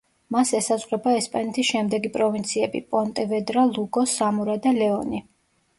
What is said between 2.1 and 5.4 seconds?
პროვინციები: პონტევედრა, ლუგო, სამორა და ლეონი.